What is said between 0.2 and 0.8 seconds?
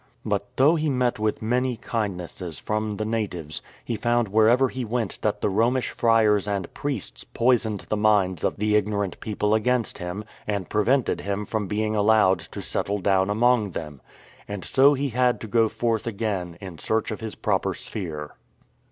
But though